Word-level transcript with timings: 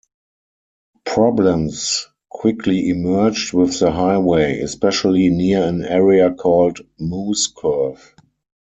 Problems 1.05 2.07
quickly 2.31 2.89
emerged 2.89 3.53
with 3.53 3.77
the 3.77 3.91
highway, 3.91 4.57
especially 4.61 5.29
near 5.29 5.61
an 5.61 5.83
area 5.83 6.33
called 6.33 6.79
"Moose 6.99 7.45
Curve". 7.45 8.15